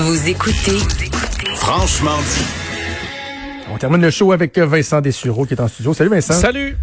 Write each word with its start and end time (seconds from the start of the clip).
Vous 0.00 0.28
écoutez 0.28 0.78
Franchement 1.56 2.18
dit. 2.18 2.44
On 3.72 3.78
termine 3.78 4.00
le 4.00 4.10
show 4.10 4.30
avec 4.30 4.56
Vincent 4.56 5.00
Dessureau 5.00 5.44
qui 5.44 5.54
est 5.54 5.60
en 5.60 5.66
studio. 5.66 5.92
Salut 5.92 6.10
Vincent. 6.10 6.34
Salut. 6.34 6.76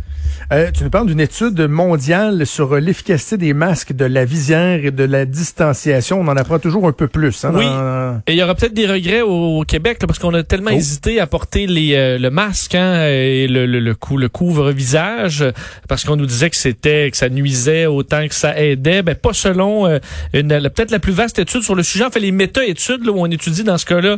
Euh, 0.52 0.70
tu 0.71 0.84
nous 0.84 0.90
parles 0.90 1.08
d'une 1.08 1.20
étude 1.20 1.60
mondiale 1.68 2.46
sur 2.46 2.76
l'efficacité 2.76 3.38
des 3.38 3.54
masques, 3.54 3.94
de 3.94 4.06
la 4.06 4.26
visière 4.26 4.84
et 4.86 4.92
de 4.92 5.04
la 5.04 5.26
distanciation. 5.26 6.20
On 6.22 6.28
en 6.28 6.36
apprend 6.38 6.60
toujours 6.60 6.88
un 6.88 6.92
peu 6.92 7.08
plus. 7.08 7.44
Hein, 7.46 7.52
Oui. 7.56 7.65
dans- 7.65 8.22
Et 8.28 8.33
il 8.33 8.37
y 8.37 8.44
aura 8.44 8.56
peut-être 8.56 8.74
des 8.74 8.86
regrets 8.87 9.22
au, 9.22 9.60
au 9.60 9.63
Québec 9.63 9.97
là, 10.01 10.08
parce 10.08 10.19
qu'on 10.19 10.33
a 10.33 10.44
tellement 10.44 10.72
Oh. 10.74 10.78
hésité 10.78 11.19
à 11.19 11.28
porter 11.28 11.68
les, 11.68 11.96
euh, 11.96 12.18
le 12.18 12.29
masque 12.29 12.76
hein, 12.76 13.06
et 13.08 13.47
le, 13.47 13.65
le, 13.65 13.79
le, 13.79 13.96
cou- 13.96 14.18
le 14.18 14.29
couvre-visage 14.29 15.44
parce 15.87 16.04
qu'on 16.04 16.16
nous 16.16 16.26
disait 16.26 16.49
que 16.49 16.55
c'était 16.55 17.09
que 17.12 17.17
ça 17.17 17.30
nuisait 17.30 17.86
autant 17.86 18.27
que 18.27 18.34
ça 18.36 18.59
aidait. 18.59 19.02
Ben 19.02 19.16
pas 19.16 19.34
selon 19.34 19.88
euh, 19.88 19.99
peut-être 20.31 20.91
la 20.91 20.99
plus 20.99 21.13
vaste 21.13 21.40
étude 21.40 21.62
sur 21.63 21.76
le 21.76 21.84
sujet. 21.84 22.05
En 22.05 22.12
fait, 22.12 22.20
les 22.20 22.31
méta-études 22.31 23.05
là, 23.05 23.12
où 23.12 23.20
on 23.20 23.26
étudie 23.27 23.63
dans 23.63 23.77
ce 23.77 23.86
cas-là 23.86 24.17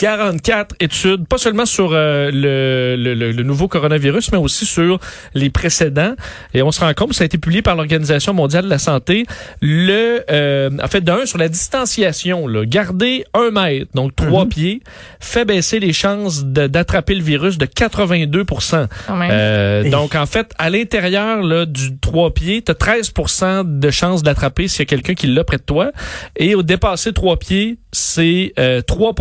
44 0.00 0.74
études, 0.80 1.26
pas 1.28 1.36
seulement 1.36 1.66
sur 1.66 1.90
euh, 1.92 2.30
le, 2.32 2.96
le, 2.96 3.14
le- 3.14 3.32
le 3.32 3.42
nouveau 3.42 3.68
coronavirus, 3.68 4.32
mais 4.32 4.38
aussi 4.38 4.64
sur 4.64 4.98
les 5.34 5.50
précédents. 5.50 6.14
Et 6.54 6.62
on 6.62 6.72
se 6.72 6.80
rend 6.80 6.92
compte, 6.94 7.12
ça 7.12 7.22
a 7.22 7.26
été 7.26 7.36
publié 7.38 7.60
par 7.60 7.76
l'Organisation 7.76 8.32
mondiale 8.32 8.64
de 8.64 8.70
la 8.70 8.78
santé, 8.78 9.26
le, 9.60 10.22
euh, 10.30 10.70
en 10.82 10.88
fait, 10.88 11.02
d'un, 11.02 11.26
sur 11.26 11.36
la 11.38 11.48
distanciation, 11.48 12.46
là, 12.48 12.64
garder 12.64 13.24
un 13.34 13.50
mètre, 13.50 13.90
donc 13.94 14.16
trois 14.16 14.46
pieds, 14.46 14.80
fait 15.20 15.44
baisser 15.44 15.80
les 15.80 15.92
chances 15.92 16.44
d'attraper 16.44 17.14
le 17.14 17.22
virus 17.22 17.58
de 17.58 17.66
82 17.66 18.44
Quand 18.44 19.16
même. 19.16 19.30
euh, 19.30 19.82
Et- 19.84 19.90
donc, 19.90 20.14
en 20.14 20.26
fait, 20.26 20.52
à 20.58 20.70
l'intérieur 20.70 21.42
là, 21.42 21.66
du 21.66 21.98
trois 21.98 22.32
pieds, 22.32 22.62
tu 22.62 22.72
as 22.72 22.74
13% 22.74 23.78
de 23.78 23.90
chances 23.90 24.22
d'attraper 24.22 24.66
s'il 24.66 24.80
y 24.80 24.82
a 24.82 24.86
quelqu'un 24.86 25.14
qui 25.14 25.26
l'a 25.26 25.44
près 25.44 25.58
de 25.58 25.62
toi. 25.62 25.92
Et 26.36 26.54
au 26.54 26.62
dépasser 26.62 27.12
trois 27.12 27.36
pieds, 27.38 27.76
c'est 27.92 28.52
euh, 28.58 28.80
3 28.82 29.14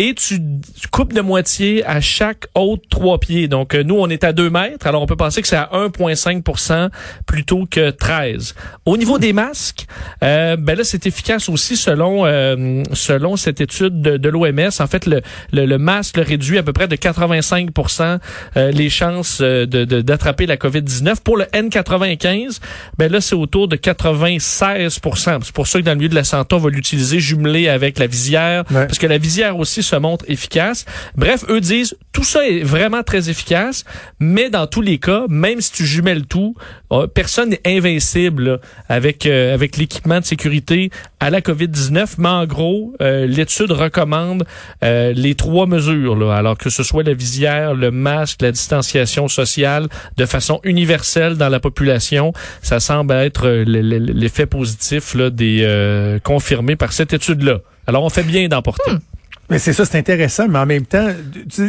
et 0.00 0.14
tu, 0.14 0.38
tu 0.80 0.86
coupes 0.92 1.12
de 1.12 1.20
moitié 1.20 1.84
à 1.84 2.00
chaque 2.00 2.46
autre 2.54 2.84
trois 2.88 3.18
pieds. 3.18 3.48
Donc, 3.48 3.74
euh, 3.74 3.82
nous, 3.82 3.96
on 3.96 4.08
est 4.08 4.22
à 4.22 4.32
2 4.32 4.48
mètres. 4.48 4.86
Alors, 4.86 5.02
on 5.02 5.06
peut 5.06 5.16
penser 5.16 5.42
que 5.42 5.48
c'est 5.48 5.56
à 5.56 5.68
1,5% 5.72 6.88
plutôt 7.26 7.64
que 7.68 7.90
13. 7.90 8.54
Au 8.86 8.96
niveau 8.96 9.18
des 9.18 9.32
masques, 9.32 9.86
euh, 10.22 10.56
ben 10.56 10.78
là, 10.78 10.84
c'est 10.84 11.04
efficace 11.06 11.48
aussi 11.48 11.76
selon 11.76 12.24
euh, 12.26 12.82
selon 12.92 13.36
cette 13.36 13.60
étude 13.60 14.00
de, 14.00 14.16
de 14.16 14.28
l'OMS. 14.28 14.70
En 14.78 14.86
fait, 14.86 15.06
le, 15.06 15.20
le, 15.52 15.66
le 15.66 15.78
masque 15.78 16.16
le 16.16 16.22
réduit 16.22 16.58
à 16.58 16.62
peu 16.62 16.72
près 16.72 16.86
de 16.86 16.94
85% 16.96 18.18
euh, 18.56 18.70
les 18.70 18.90
chances 18.90 19.38
euh, 19.40 19.66
de- 19.66 19.84
de- 19.84 20.00
d'attraper 20.00 20.46
la 20.46 20.56
COVID-19. 20.56 21.16
Pour 21.24 21.36
le 21.36 21.44
N95, 21.46 22.60
ben 22.98 23.10
là, 23.10 23.20
c'est 23.20 23.34
autour 23.34 23.66
de 23.68 23.76
96% 23.76 25.38
C'est 25.42 25.52
pour 25.52 25.66
ça 25.66 25.78
que 25.80 25.84
dans 25.84 25.92
le 25.92 25.96
milieu 25.96 26.08
de 26.08 26.14
la 26.14 26.24
santé, 26.24 26.54
on 26.54 26.58
va 26.58 26.70
l'utiliser 26.70 27.20
jumelé 27.20 27.68
avec 27.68 27.98
la 27.98 28.06
visière, 28.06 28.64
Ouais. 28.70 28.86
parce 28.86 28.98
que 28.98 29.06
la 29.06 29.18
visière 29.18 29.56
aussi 29.58 29.82
se 29.88 29.96
montre 29.96 30.24
efficace. 30.28 30.84
Bref, 31.16 31.44
eux 31.48 31.60
disent, 31.60 31.96
tout 32.12 32.24
ça 32.24 32.46
est 32.46 32.62
vraiment 32.62 33.02
très 33.02 33.30
efficace, 33.30 33.84
mais 34.20 34.50
dans 34.50 34.66
tous 34.66 34.82
les 34.82 34.98
cas, 34.98 35.24
même 35.28 35.60
si 35.60 35.72
tu 35.72 35.86
jumelles 35.86 36.26
tout, 36.26 36.54
euh, 36.92 37.06
personne 37.06 37.50
n'est 37.50 37.60
invincible 37.66 38.44
là, 38.44 38.58
avec 38.88 39.26
euh, 39.26 39.54
avec 39.54 39.76
l'équipement 39.76 40.20
de 40.20 40.24
sécurité 40.24 40.90
à 41.20 41.30
la 41.30 41.40
COVID-19. 41.40 42.14
Mais 42.18 42.28
en 42.28 42.46
gros, 42.46 42.94
euh, 43.00 43.26
l'étude 43.26 43.72
recommande 43.72 44.44
euh, 44.84 45.12
les 45.12 45.34
trois 45.34 45.66
mesures, 45.66 46.16
là, 46.16 46.34
alors 46.36 46.56
que 46.56 46.70
ce 46.70 46.82
soit 46.82 47.02
la 47.02 47.14
visière, 47.14 47.74
le 47.74 47.90
masque, 47.90 48.42
la 48.42 48.52
distanciation 48.52 49.28
sociale, 49.28 49.88
de 50.16 50.26
façon 50.26 50.60
universelle 50.64 51.36
dans 51.36 51.48
la 51.48 51.60
population. 51.60 52.32
Ça 52.62 52.80
semble 52.80 53.14
être 53.14 53.46
euh, 53.46 53.64
l'effet 53.66 54.46
positif 54.46 55.14
là, 55.14 55.30
des 55.30 55.60
euh, 55.62 56.18
confirmé 56.20 56.76
par 56.76 56.92
cette 56.92 57.12
étude-là. 57.12 57.58
Alors, 57.86 58.04
on 58.04 58.10
fait 58.10 58.22
bien 58.22 58.48
d'en 58.48 58.62
porter. 58.62 58.92
Mais 59.50 59.58
c'est 59.58 59.72
ça, 59.72 59.84
c'est 59.86 59.96
intéressant, 59.98 60.46
mais 60.48 60.58
en 60.58 60.66
même 60.66 60.84
temps, 60.84 61.08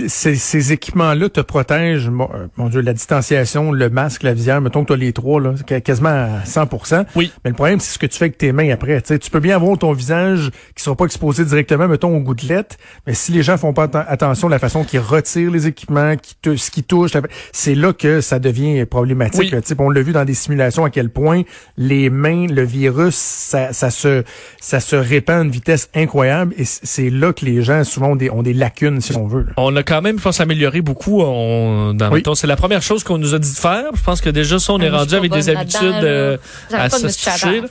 ces, 0.10 0.36
ces 0.36 0.74
équipements-là 0.74 1.30
te 1.30 1.40
protègent, 1.40 2.10
mon, 2.10 2.26
euh, 2.34 2.48
mon 2.58 2.68
Dieu, 2.68 2.82
la 2.82 2.92
distanciation, 2.92 3.72
le 3.72 3.90
masque, 3.90 4.24
la 4.24 4.34
visière, 4.34 4.60
mettons 4.60 4.82
que 4.84 4.88
tu 4.88 4.94
as 4.94 4.98
les 4.98 5.14
trois, 5.14 5.40
là, 5.40 5.54
qu- 5.66 5.80
quasiment 5.82 6.10
à 6.10 6.46
100 6.46 6.68
Oui. 7.16 7.32
Mais 7.46 7.52
le 7.52 7.56
problème, 7.56 7.80
c'est 7.80 7.94
ce 7.94 7.98
que 8.00 8.06
tu 8.06 8.18
fais 8.18 8.26
avec 8.26 8.38
tes 8.38 8.52
mains 8.52 8.70
après. 8.72 9.02
Tu 9.02 9.08
sais, 9.08 9.20
tu 9.20 9.30
peux 9.32 9.40
bien 9.40 9.56
avoir 9.56 9.78
ton 9.78 9.94
visage 9.94 10.52
qui 10.76 10.84
sera 10.84 10.94
pas 10.96 11.06
exposé 11.06 11.46
directement, 11.46 11.88
mettons, 11.88 12.14
aux 12.16 12.20
gouttelettes, 12.20 12.78
mais 13.08 13.14
si 13.14 13.32
les 13.32 13.44
gens 13.44 13.58
font 13.58 13.72
pas 13.72 13.88
atten- 13.88 14.06
attention 14.08 14.48
à 14.48 14.52
la 14.52 14.60
façon 14.60 14.84
qu'ils 14.84 15.00
retirent 15.00 15.52
les 15.52 15.68
équipements, 15.68 16.18
qui 16.18 16.36
te, 16.42 16.58
ce 16.58 16.72
qui 16.72 16.84
touche, 16.84 17.12
c'est 17.54 17.76
là 17.76 17.94
que 17.94 18.20
ça 18.20 18.40
devient 18.40 18.86
problématique. 18.86 19.54
Oui. 19.54 19.76
on 19.80 19.90
l'a 19.90 20.02
vu 20.02 20.12
dans 20.12 20.26
des 20.26 20.34
simulations 20.34 20.84
à 20.84 20.90
quel 20.90 21.10
point 21.10 21.44
les 21.78 22.10
mains, 22.10 22.48
le 22.48 22.64
virus, 22.64 23.16
ça, 23.16 23.72
ça 23.72 23.90
se 23.90 24.24
ça 24.60 24.80
se 24.82 24.96
répand 24.98 25.38
à 25.40 25.44
une 25.44 25.52
vitesse 25.52 25.90
incroyable 25.96 26.54
et 26.58 26.66
c'est 26.66 27.10
là 27.10 27.32
que 27.32 27.46
les 27.46 27.62
gens 27.62 27.69
souvent 27.84 28.10
ont 28.12 28.16
des, 28.16 28.30
ont 28.30 28.44
des 28.44 28.54
lacunes, 28.54 29.02
si 29.02 29.16
on 29.16 29.28
veut. 29.28 29.42
là. 29.44 29.52
On 29.58 29.76
a 29.76 29.84
quand 29.84 30.02
même, 30.02 30.18
je 30.18 30.24
pense, 30.24 30.40
amélioré 30.40 30.82
beaucoup. 30.82 31.22
On, 31.22 31.94
dans 31.94 32.12
Oui. 32.12 32.24
c'est 32.36 32.48
la 32.48 32.56
première 32.56 32.82
chose 32.82 33.04
qu'on 33.04 33.18
nous 33.18 33.34
a 33.34 33.40
dit 33.40 33.52
de 33.54 33.58
faire. 33.58 33.84
Je 33.96 34.02
pense 34.04 34.22
que 34.22 34.30
déjà, 34.30 34.60
ça, 34.60 34.74
on 34.74 34.80
est 34.80 34.88
Ah, 34.88 34.98
rendu 35.00 35.16
avec 35.16 35.32
des 35.32 35.50
habitudes 35.50 36.04
euh, 36.04 36.38
à 36.74 36.90
se 36.90 37.08
toucher. 37.08 37.62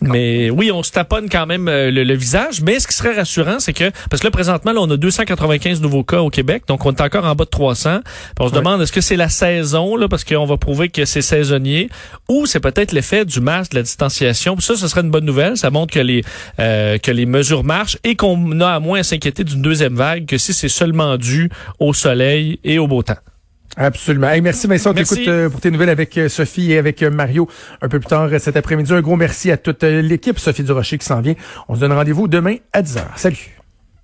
Mais 0.00 0.50
oui, 0.50 0.70
on 0.72 0.82
se 0.82 0.90
taponne 0.92 1.28
quand 1.28 1.46
même 1.46 1.68
euh, 1.68 1.90
le, 1.90 2.04
le 2.04 2.14
visage. 2.14 2.60
Mais 2.62 2.78
ce 2.80 2.86
qui 2.86 2.94
serait 2.94 3.14
rassurant, 3.14 3.58
c'est 3.58 3.72
que 3.72 3.90
parce 4.10 4.20
que 4.20 4.26
là 4.26 4.30
présentement, 4.30 4.72
là, 4.72 4.80
on 4.80 4.90
a 4.90 4.96
295 4.96 5.80
nouveaux 5.80 6.04
cas 6.04 6.20
au 6.20 6.30
Québec, 6.30 6.64
donc 6.66 6.84
on 6.86 6.92
est 6.92 7.00
encore 7.00 7.24
en 7.24 7.34
bas 7.34 7.44
de 7.44 7.50
300. 7.50 8.00
Puis 8.04 8.10
on 8.40 8.48
se 8.48 8.54
demande 8.54 8.82
est-ce 8.82 8.92
que 8.92 9.00
c'est 9.00 9.16
la 9.16 9.28
saison 9.28 9.96
là, 9.96 10.08
parce 10.08 10.24
qu'on 10.24 10.44
va 10.46 10.56
prouver 10.56 10.88
que 10.88 11.04
c'est 11.04 11.22
saisonnier, 11.22 11.88
ou 12.28 12.46
c'est 12.46 12.60
peut-être 12.60 12.92
l'effet 12.92 13.24
du 13.24 13.40
masque, 13.40 13.72
de 13.72 13.76
la 13.76 13.82
distanciation? 13.82 14.56
Puis 14.56 14.64
ça, 14.64 14.76
ce 14.76 14.88
serait 14.88 15.02
une 15.02 15.10
bonne 15.10 15.24
nouvelle. 15.24 15.56
Ça 15.56 15.70
montre 15.70 15.92
que 15.94 16.00
les 16.00 16.22
euh, 16.60 16.98
que 16.98 17.10
les 17.10 17.26
mesures 17.26 17.64
marchent 17.64 17.98
et 18.04 18.16
qu'on 18.16 18.60
a 18.60 18.68
à 18.74 18.80
moins 18.80 19.00
à 19.00 19.02
s'inquiéter 19.02 19.43
d'une 19.44 19.62
deuxième 19.62 19.94
vague 19.94 20.26
que 20.26 20.38
si 20.38 20.52
c'est 20.52 20.68
seulement 20.68 21.16
dû 21.16 21.50
au 21.78 21.92
soleil 21.92 22.58
et 22.64 22.78
au 22.78 22.86
beau 22.86 23.02
temps. 23.02 23.14
Absolument. 23.76 24.28
Hey, 24.28 24.40
merci 24.40 24.66
Vincent. 24.66 24.90
On 24.90 24.94
t'écoute 24.94 25.26
euh, 25.26 25.48
pour 25.48 25.60
tes 25.60 25.70
nouvelles 25.70 25.88
avec 25.88 26.16
euh, 26.16 26.28
Sophie 26.28 26.72
et 26.72 26.78
avec 26.78 27.02
euh, 27.02 27.10
Mario 27.10 27.48
un 27.82 27.88
peu 27.88 27.98
plus 27.98 28.08
tard 28.08 28.28
cet 28.38 28.56
après-midi. 28.56 28.92
Un 28.92 29.00
gros 29.00 29.16
merci 29.16 29.50
à 29.50 29.56
toute 29.56 29.82
l'équipe 29.82 30.38
Sophie 30.38 30.62
Durocher 30.62 30.98
qui 30.98 31.06
s'en 31.06 31.20
vient. 31.20 31.34
On 31.68 31.74
se 31.74 31.80
donne 31.80 31.92
rendez-vous 31.92 32.28
demain 32.28 32.56
à 32.72 32.82
10h. 32.82 33.02
Salut. 33.16 33.63